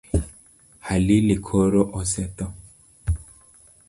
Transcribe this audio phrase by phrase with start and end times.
[0.85, 2.47] Halili koro osetho.